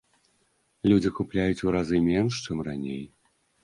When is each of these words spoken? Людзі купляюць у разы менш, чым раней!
Людзі 0.93 1.13
купляюць 1.19 1.63
у 1.69 1.77
разы 1.79 2.03
менш, 2.09 2.43
чым 2.49 2.57
раней! 2.73 3.03